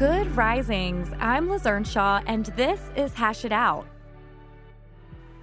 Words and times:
Good 0.00 0.34
risings. 0.34 1.10
I'm 1.20 1.50
Liz 1.50 1.66
Earnshaw, 1.66 2.22
and 2.26 2.46
this 2.56 2.80
is 2.96 3.12
Hash 3.12 3.44
It 3.44 3.52
Out. 3.52 3.86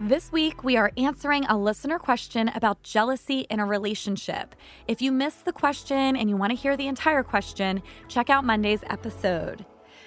This 0.02 0.32
week, 0.32 0.64
we 0.64 0.76
are 0.78 0.92
answering 0.98 1.46
a 1.46 1.56
listener 1.56 2.00
question 2.00 2.50
about 2.56 2.82
jealousy 2.82 3.42
in 3.52 3.60
a 3.60 3.68
relationship. 3.68 4.56
If 4.88 5.00
you 5.00 5.12
missed 5.12 5.46
the 5.46 5.54
question 5.54 6.16
and 6.16 6.28
you 6.28 6.38
want 6.38 6.54
to 6.54 6.58
hear 6.58 6.76
the 6.76 6.88
entire 6.88 7.22
question, 7.22 7.84
check 8.08 8.32
out 8.32 8.46
Monday's 8.46 8.84
episode. 8.90 9.64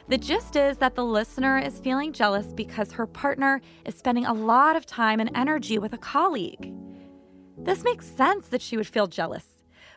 The 0.09 0.18
gist 0.18 0.56
is 0.56 0.78
that 0.78 0.96
the 0.96 1.04
listener 1.04 1.56
is 1.56 1.78
feeling 1.78 2.12
jealous 2.12 2.46
because 2.46 2.90
her 2.90 3.06
partner 3.06 3.60
is 3.87 3.95
spending 3.95 4.26
a 4.26 4.34
lot 4.34 4.74
of 4.74 4.84
time 4.84 5.20
and 5.20 5.30
energy 5.37 5.78
with 5.78 5.92
a 5.92 5.98
colleague. 5.98 6.74
This 7.56 7.84
makes 7.84 8.04
sense 8.04 8.48
that 8.48 8.62
she 8.62 8.76
would 8.76 8.88
feel 8.88 9.06
jealous. 9.06 9.49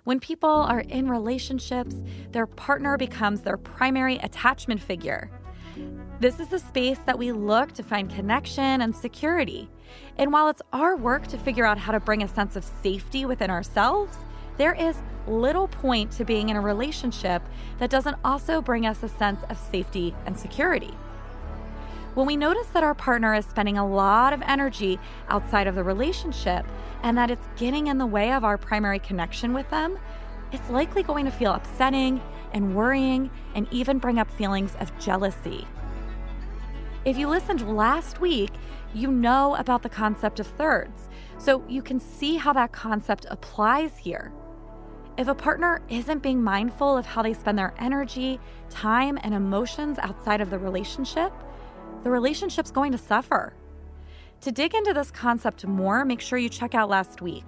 When 0.03 0.19
people 0.19 0.49
are 0.49 0.81
in 0.81 1.09
relationships, 1.09 1.95
their 2.33 2.45
partner 2.45 2.97
becomes 2.97 3.39
their 3.39 3.55
primary 3.55 4.17
attachment 4.17 4.81
figure. 4.81 5.31
This 6.19 6.41
is 6.41 6.49
the 6.49 6.59
space 6.59 6.99
that 7.05 7.17
we 7.17 7.31
look 7.31 7.71
to 7.73 7.83
find 7.83 8.13
connection 8.13 8.81
and 8.81 8.93
security. 8.93 9.69
And 10.17 10.33
while 10.33 10.49
it's 10.49 10.61
our 10.73 10.97
work 10.97 11.27
to 11.27 11.37
figure 11.37 11.65
out 11.65 11.77
how 11.77 11.93
to 11.93 12.01
bring 12.01 12.21
a 12.21 12.27
sense 12.27 12.57
of 12.57 12.65
safety 12.65 13.25
within 13.25 13.49
ourselves, 13.49 14.17
there 14.57 14.73
is 14.73 15.01
little 15.25 15.69
point 15.69 16.11
to 16.11 16.25
being 16.25 16.49
in 16.49 16.57
a 16.57 16.61
relationship 16.61 17.41
that 17.79 17.89
doesn't 17.89 18.17
also 18.25 18.61
bring 18.61 18.85
us 18.85 19.03
a 19.03 19.09
sense 19.09 19.39
of 19.49 19.57
safety 19.57 20.13
and 20.25 20.37
security. 20.37 20.93
When 22.13 22.27
we 22.27 22.37
notice 22.37 22.67
that 22.67 22.83
our 22.83 22.93
partner 22.93 23.33
is 23.33 23.43
spending 23.43 23.79
a 23.79 23.87
lot 23.87 24.33
of 24.33 24.43
energy 24.43 24.99
outside 25.29 25.65
of 25.65 25.73
the 25.73 25.83
relationship 25.83 26.63
and 27.01 27.17
that 27.17 27.31
it's 27.31 27.47
getting 27.55 27.87
in 27.87 27.97
the 27.97 28.05
way 28.05 28.31
of 28.33 28.43
our 28.43 28.55
primary 28.55 28.99
connection 28.99 29.51
with 29.51 29.67
them, 29.71 29.97
it's 30.51 30.69
likely 30.69 31.01
going 31.01 31.25
to 31.25 31.31
feel 31.31 31.53
upsetting 31.53 32.21
and 32.51 32.75
worrying 32.75 33.31
and 33.55 33.67
even 33.71 33.97
bring 33.97 34.19
up 34.19 34.29
feelings 34.29 34.75
of 34.79 34.95
jealousy. 34.99 35.67
If 37.03 37.17
you 37.17 37.27
listened 37.27 37.75
last 37.75 38.21
week, 38.21 38.51
you 38.93 39.11
know 39.11 39.55
about 39.55 39.81
the 39.81 39.89
concept 39.89 40.39
of 40.39 40.45
thirds, 40.45 41.09
so 41.39 41.63
you 41.67 41.81
can 41.81 41.99
see 41.99 42.37
how 42.37 42.53
that 42.53 42.71
concept 42.71 43.25
applies 43.31 43.97
here. 43.97 44.31
If 45.17 45.27
a 45.27 45.35
partner 45.35 45.81
isn't 45.89 46.21
being 46.21 46.43
mindful 46.43 46.95
of 46.95 47.07
how 47.07 47.23
they 47.23 47.33
spend 47.33 47.57
their 47.57 47.73
energy, 47.79 48.39
time, 48.69 49.17
and 49.23 49.33
emotions 49.33 49.97
outside 49.97 50.41
of 50.41 50.51
the 50.51 50.59
relationship, 50.59 51.33
the 52.03 52.11
relationship's 52.11 52.71
going 52.71 52.91
to 52.91 52.97
suffer. 52.97 53.53
To 54.41 54.51
dig 54.51 54.75
into 54.75 54.93
this 54.93 55.09
concept 55.09 55.65
more, 55.65 56.03
make 56.03 56.19
sure 56.19 56.37
you 56.37 56.49
check 56.49 56.75
out 56.75 56.89
last 56.89 57.21
week. 57.21 57.45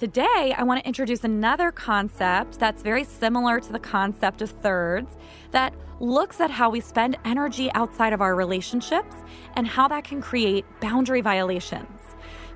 Today, 0.00 0.54
I 0.56 0.62
want 0.64 0.80
to 0.80 0.88
introduce 0.88 1.24
another 1.24 1.70
concept 1.70 2.58
that's 2.58 2.82
very 2.82 3.04
similar 3.04 3.60
to 3.60 3.70
the 3.70 3.78
concept 3.78 4.42
of 4.42 4.50
thirds 4.50 5.16
that 5.50 5.74
looks 6.00 6.40
at 6.40 6.50
how 6.50 6.70
we 6.70 6.80
spend 6.80 7.18
energy 7.24 7.70
outside 7.74 8.12
of 8.12 8.22
our 8.22 8.34
relationships 8.34 9.14
and 9.54 9.66
how 9.66 9.86
that 9.88 10.04
can 10.04 10.22
create 10.22 10.64
boundary 10.80 11.20
violations. 11.20 12.00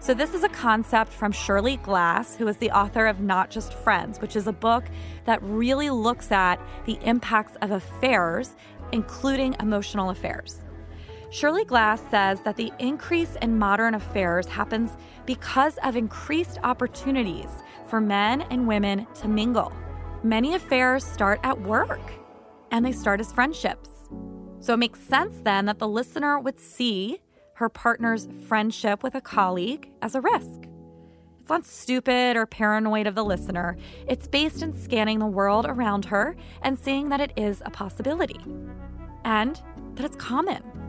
So, 0.00 0.12
this 0.12 0.34
is 0.34 0.42
a 0.42 0.48
concept 0.48 1.12
from 1.12 1.32
Shirley 1.32 1.76
Glass, 1.76 2.34
who 2.34 2.48
is 2.48 2.56
the 2.56 2.70
author 2.70 3.06
of 3.06 3.20
Not 3.20 3.50
Just 3.50 3.74
Friends, 3.74 4.20
which 4.20 4.36
is 4.36 4.46
a 4.46 4.52
book 4.52 4.84
that 5.24 5.42
really 5.42 5.90
looks 5.90 6.32
at 6.32 6.58
the 6.84 6.98
impacts 7.02 7.56
of 7.62 7.70
affairs, 7.70 8.56
including 8.92 9.54
emotional 9.60 10.10
affairs. 10.10 10.63
Shirley 11.34 11.64
Glass 11.64 12.00
says 12.12 12.38
that 12.42 12.54
the 12.54 12.72
increase 12.78 13.36
in 13.42 13.58
modern 13.58 13.96
affairs 13.96 14.46
happens 14.46 14.96
because 15.26 15.76
of 15.82 15.96
increased 15.96 16.60
opportunities 16.62 17.50
for 17.88 18.00
men 18.00 18.42
and 18.50 18.68
women 18.68 19.04
to 19.16 19.26
mingle. 19.26 19.72
Many 20.22 20.54
affairs 20.54 21.04
start 21.04 21.40
at 21.42 21.60
work 21.60 22.12
and 22.70 22.86
they 22.86 22.92
start 22.92 23.18
as 23.18 23.32
friendships. 23.32 23.90
So 24.60 24.74
it 24.74 24.76
makes 24.76 25.00
sense 25.00 25.40
then 25.42 25.66
that 25.66 25.80
the 25.80 25.88
listener 25.88 26.38
would 26.38 26.60
see 26.60 27.18
her 27.54 27.68
partner's 27.68 28.28
friendship 28.46 29.02
with 29.02 29.16
a 29.16 29.20
colleague 29.20 29.90
as 30.02 30.14
a 30.14 30.20
risk. 30.20 30.68
It's 31.40 31.48
not 31.48 31.66
stupid 31.66 32.36
or 32.36 32.46
paranoid 32.46 33.08
of 33.08 33.16
the 33.16 33.24
listener. 33.24 33.76
It's 34.06 34.28
based 34.28 34.62
in 34.62 34.72
scanning 34.72 35.18
the 35.18 35.26
world 35.26 35.66
around 35.66 36.04
her 36.04 36.36
and 36.62 36.78
seeing 36.78 37.08
that 37.08 37.20
it 37.20 37.32
is 37.36 37.60
a 37.66 37.70
possibility 37.70 38.38
and 39.24 39.60
that 39.96 40.04
it's 40.04 40.14
common. 40.14 40.83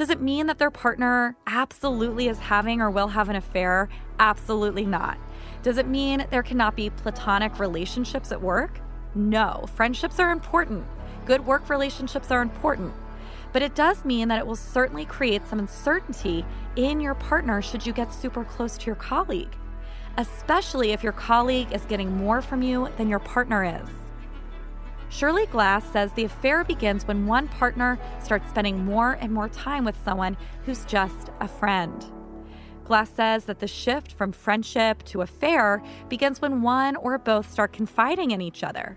Does 0.00 0.08
it 0.08 0.22
mean 0.22 0.46
that 0.46 0.56
their 0.56 0.70
partner 0.70 1.36
absolutely 1.46 2.28
is 2.28 2.38
having 2.38 2.80
or 2.80 2.90
will 2.90 3.08
have 3.08 3.28
an 3.28 3.36
affair? 3.36 3.90
Absolutely 4.18 4.86
not. 4.86 5.18
Does 5.62 5.76
it 5.76 5.86
mean 5.86 6.24
there 6.30 6.42
cannot 6.42 6.74
be 6.74 6.88
platonic 6.88 7.58
relationships 7.58 8.32
at 8.32 8.40
work? 8.40 8.80
No. 9.14 9.66
Friendships 9.74 10.18
are 10.18 10.30
important. 10.30 10.86
Good 11.26 11.44
work 11.44 11.68
relationships 11.68 12.30
are 12.30 12.40
important. 12.40 12.94
But 13.52 13.60
it 13.60 13.74
does 13.74 14.02
mean 14.06 14.28
that 14.28 14.38
it 14.38 14.46
will 14.46 14.56
certainly 14.56 15.04
create 15.04 15.46
some 15.46 15.58
uncertainty 15.58 16.46
in 16.76 17.02
your 17.02 17.14
partner 17.14 17.60
should 17.60 17.84
you 17.84 17.92
get 17.92 18.14
super 18.14 18.42
close 18.42 18.78
to 18.78 18.86
your 18.86 18.96
colleague, 18.96 19.54
especially 20.16 20.92
if 20.92 21.02
your 21.02 21.12
colleague 21.12 21.74
is 21.74 21.84
getting 21.84 22.16
more 22.16 22.40
from 22.40 22.62
you 22.62 22.88
than 22.96 23.10
your 23.10 23.18
partner 23.18 23.82
is. 23.82 23.90
Shirley 25.10 25.46
Glass 25.46 25.84
says 25.92 26.12
the 26.12 26.24
affair 26.24 26.62
begins 26.62 27.06
when 27.06 27.26
one 27.26 27.48
partner 27.48 27.98
starts 28.22 28.48
spending 28.48 28.84
more 28.84 29.14
and 29.20 29.32
more 29.32 29.48
time 29.48 29.84
with 29.84 29.96
someone 30.04 30.36
who's 30.64 30.84
just 30.84 31.30
a 31.40 31.48
friend. 31.48 32.06
Glass 32.84 33.10
says 33.10 33.44
that 33.44 33.58
the 33.58 33.66
shift 33.66 34.12
from 34.12 34.30
friendship 34.30 35.02
to 35.04 35.22
affair 35.22 35.82
begins 36.08 36.40
when 36.40 36.62
one 36.62 36.94
or 36.96 37.18
both 37.18 37.50
start 37.50 37.72
confiding 37.72 38.30
in 38.30 38.40
each 38.40 38.62
other. 38.62 38.96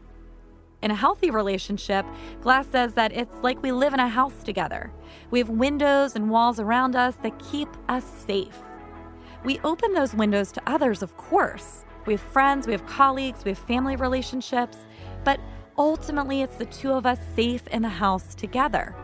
In 0.84 0.92
a 0.92 0.96
healthy 0.96 1.32
relationship, 1.32 2.06
Glass 2.42 2.68
says 2.68 2.94
that 2.94 3.12
it's 3.12 3.36
like 3.42 3.64
we 3.64 3.72
live 3.72 3.94
in 3.94 4.00
a 4.00 4.08
house 4.08 4.44
together. 4.44 4.92
We 5.32 5.40
have 5.40 5.50
windows 5.50 6.16
and 6.16 6.30
walls 6.30 6.60
around 6.60 6.96
us 6.96 7.16
that 7.24 7.40
keep 7.40 7.70
us 7.90 8.04
safe. 8.04 8.60
We 9.44 9.60
open 9.64 9.94
those 9.94 10.14
windows 10.14 10.52
to 10.52 10.62
others, 10.68 11.02
of 11.02 11.18
course. 11.18 11.86
We 12.06 12.14
have 12.14 12.22
friends, 12.22 12.68
we 12.68 12.74
have 12.74 12.86
colleagues, 12.86 13.44
we 13.44 13.52
have 13.52 13.58
family 13.58 13.96
relationships, 13.96 14.78
but 15.24 15.40
ultimately 15.78 16.42
it's 16.42 16.56
the 16.56 16.66
two 16.66 16.92
of 16.92 17.06
us 17.06 17.20
safe 17.36 17.68
in 17.68 17.82
the 17.82 17.90
house 17.90 18.36
together. 18.36 18.96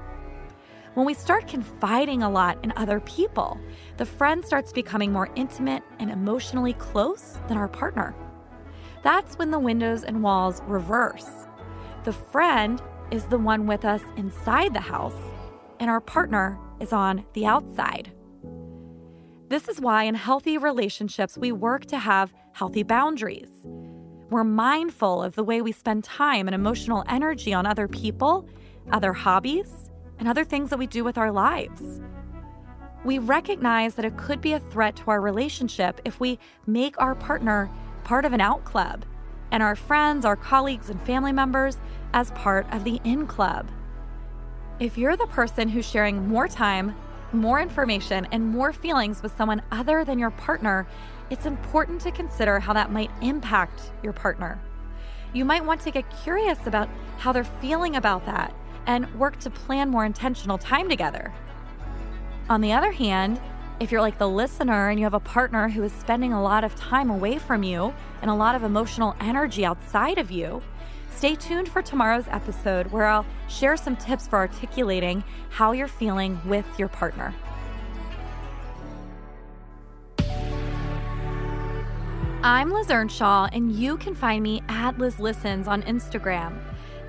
When 0.96 1.06
we 1.06 1.14
start 1.14 1.48
confiding 1.48 2.24
a 2.24 2.30
lot 2.30 2.58
in 2.64 2.74
other 2.76 3.00
people, 3.00 3.60
the 3.98 4.06
friend 4.06 4.44
starts 4.44 4.74
becoming 4.74 5.14
more 5.14 5.30
intimate 5.36 5.84
and 6.00 6.10
emotionally 6.10 6.74
close 6.74 7.38
than 7.48 7.58
our 7.58 7.68
partner. 7.68 8.16
That's 9.04 9.38
when 9.38 9.52
the 9.52 9.60
windows 9.60 10.04
and 10.04 10.22
walls 10.22 10.62
reverse. 10.68 11.30
The 12.04 12.14
friend 12.14 12.82
is 13.12 13.26
the 13.26 13.38
one 13.38 13.66
with 13.66 13.86
us 13.86 14.02
inside 14.18 14.74
the 14.74 14.82
house, 14.82 15.16
and 15.80 15.90
our 15.90 16.02
partner 16.02 16.60
is 16.80 16.92
on 16.92 17.26
the 17.34 17.46
outside. 17.46 18.12
This 19.48 19.68
is 19.68 19.80
why 19.80 20.04
in 20.04 20.16
healthy 20.16 20.58
relationships, 20.58 21.38
we 21.38 21.52
work 21.52 21.86
to 21.88 21.98
have 21.98 22.34
healthy 22.54 22.84
boundaries. 22.84 23.50
We're 24.30 24.44
mindful 24.44 25.24
of 25.24 25.34
the 25.34 25.44
way 25.44 25.60
we 25.60 25.72
spend 25.72 26.04
time 26.04 26.48
and 26.48 26.54
emotional 26.54 27.04
energy 27.10 27.52
on 27.52 27.66
other 27.66 27.88
people, 27.88 28.48
other 28.92 29.12
hobbies, 29.12 29.90
and 30.20 30.28
other 30.28 30.44
things 30.44 30.70
that 30.70 30.78
we 30.78 30.86
do 30.86 31.04
with 31.04 31.18
our 31.18 31.32
lives. 31.32 32.00
We 33.04 33.18
recognize 33.18 33.96
that 33.96 34.06
it 34.06 34.18
could 34.18 34.40
be 34.40 34.54
a 34.54 34.60
threat 34.60 34.96
to 34.98 35.10
our 35.10 35.20
relationship 35.20 36.00
if 36.06 36.20
we 36.20 36.38
make 36.68 37.00
our 37.02 37.16
partner 37.16 37.72
part 38.04 38.24
of 38.24 38.34
an 38.34 38.42
out 38.42 38.66
club 38.66 39.04
and 39.52 39.64
our 39.64 39.76
friends, 39.76 40.26
our 40.26 40.36
colleagues, 40.36 40.92
and 40.92 41.02
family 41.02 41.32
members 41.32 41.78
as 42.14 42.30
part 42.32 42.72
of 42.72 42.84
the 42.84 43.02
in 43.04 43.26
club. 43.26 43.68
If 44.80 44.96
you're 44.96 45.18
the 45.18 45.26
person 45.26 45.70
who's 45.70 45.90
sharing 45.90 46.28
more 46.28 46.48
time, 46.48 46.96
more 47.34 47.62
information, 47.62 48.28
and 48.32 48.48
more 48.48 48.74
feelings 48.74 49.22
with 49.22 49.36
someone 49.38 49.62
other 49.72 50.04
than 50.04 50.20
your 50.20 50.32
partner, 50.32 50.88
it's 51.30 51.46
important 51.46 52.02
to 52.02 52.12
consider 52.12 52.60
how 52.60 52.74
that 52.74 52.92
might 52.92 53.12
impact 53.22 53.92
your 54.02 54.14
partner. 54.14 54.60
You 55.34 55.46
might 55.46 55.64
want 55.64 55.82
to 55.82 55.92
get 55.92 56.10
curious 56.24 56.66
about 56.66 56.90
how 57.20 57.32
they're 57.32 57.44
feeling 57.44 57.96
about 57.96 58.26
that 58.26 58.54
and 58.88 59.14
work 59.20 59.40
to 59.42 59.50
plan 59.50 59.90
more 59.90 60.06
intentional 60.06 60.58
time 60.58 60.90
together. 60.90 61.32
On 62.50 62.62
the 62.62 62.74
other 62.74 62.92
hand, 62.92 63.40
If 63.80 63.94
you're 63.94 64.02
like 64.02 64.18
the 64.18 64.28
listener 64.28 64.90
and 64.90 65.00
you 65.00 65.06
have 65.06 65.14
a 65.14 65.22
partner 65.22 65.70
who 65.70 65.84
is 65.84 65.94
spending 65.94 66.34
a 66.34 66.44
lot 66.44 66.66
of 66.66 66.76
time 66.76 67.10
away 67.10 67.38
from 67.38 67.64
you 67.64 67.94
and 68.22 68.30
a 68.30 68.34
lot 68.34 68.54
of 68.54 68.64
emotional 68.64 69.16
energy 69.22 69.64
outside 69.64 70.18
of 70.18 70.32
you, 70.32 70.62
stay 71.12 71.36
tuned 71.36 71.70
for 71.70 71.82
tomorrow's 71.82 72.28
episode 72.30 72.88
where 72.92 73.06
I'll 73.06 73.26
share 73.48 73.78
some 73.78 73.96
tips 73.96 74.28
for 74.28 74.38
articulating 74.38 75.24
how 75.50 75.72
you're 75.72 75.88
feeling 75.88 76.40
with 76.46 76.66
your 76.78 76.88
partner. 76.88 77.34
I'm 82.42 82.72
Liz 82.72 82.90
Earnshaw, 82.90 83.50
and 83.52 83.72
you 83.72 83.98
can 83.98 84.16
find 84.16 84.42
me 84.42 84.64
at 84.70 84.98
Liz 84.98 85.20
Listens 85.20 85.68
on 85.68 85.84
Instagram. 85.84 86.58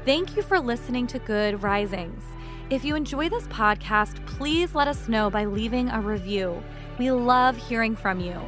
Thank 0.05 0.37
you 0.37 0.43
for 0.43 0.59
listening 0.59 1.07
to 1.07 1.21
Good 1.21 1.63
Risings. 1.63 2.25
If 2.69 2.85
you 2.85 2.97
enjoy 2.97 3.29
this 3.29 3.47
podcast, 3.47 4.25
please 4.27 4.75
let 4.75 4.89
us 4.89 5.09
know 5.09 5.31
by 5.31 5.45
leaving 5.45 5.89
a 5.89 6.01
review. 6.01 6.63
We 6.99 7.13
love 7.13 7.57
hearing 7.57 7.95
from 7.95 8.19
you. 8.19 8.41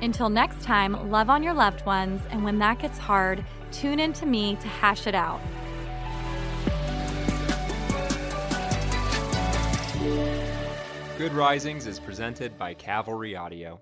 Until 0.00 0.28
next 0.28 0.64
time, 0.64 1.10
love 1.10 1.30
on 1.30 1.44
your 1.44 1.54
loved 1.54 1.86
ones, 1.86 2.20
and 2.30 2.42
when 2.42 2.58
that 2.58 2.80
gets 2.80 2.98
hard, 2.98 3.44
tune 3.72 3.98
in 3.98 4.12
to 4.14 4.26
me 4.26 4.56
to 4.56 4.68
hash 4.68 5.06
it 5.06 5.14
out. 5.14 5.40
Good 11.18 11.32
Risings 11.32 11.86
is 11.86 12.00
presented 12.00 12.58
by 12.58 12.74
Cavalry 12.74 13.36
Audio. 13.36 13.80